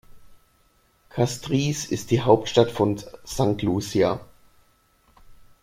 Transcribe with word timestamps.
Castries 1.11 1.85
ist 1.85 2.09
die 2.09 2.21
Hauptstadt 2.23 2.71
von 2.71 2.97
St. 2.97 3.61
Lucia. 3.61 4.19